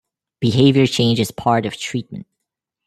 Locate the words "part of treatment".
1.29-2.25